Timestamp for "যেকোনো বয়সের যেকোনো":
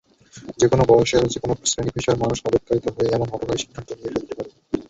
0.59-1.53